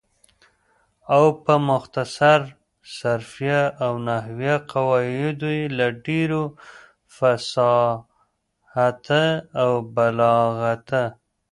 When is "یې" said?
5.57-5.65